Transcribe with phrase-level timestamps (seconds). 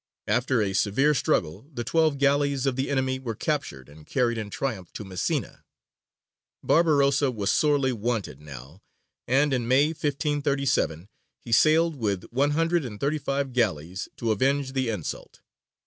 [0.25, 4.49] After a severe struggle the twelve galleys of the enemy were captured and carried in
[4.49, 5.63] triumph to Messina.
[6.63, 8.81] Barbarossa was sorely wanted now,
[9.27, 14.73] and in May, 1537, he sailed with one hundred and thirty five galleys to avenge
[14.73, 15.41] the insult.